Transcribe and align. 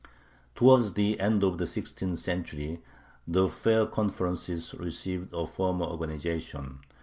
Towards 0.55 0.93
the 0.93 1.19
end 1.19 1.43
of 1.43 1.59
the 1.59 1.67
sixteenth 1.67 2.17
century 2.17 2.81
the 3.27 3.47
fair 3.47 3.85
conferences 3.85 4.73
received 4.79 5.31
a 5.31 5.45
firmer 5.45 5.85
organization. 5.85 6.79